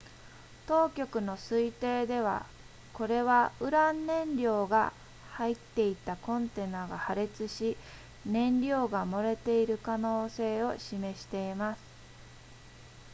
[0.65, 2.47] 当局の推定では
[2.91, 4.93] これはウラン燃料が
[5.33, 7.77] 入っていたコンテナが破裂し
[8.25, 11.79] 燃料が漏れている可能性を示しています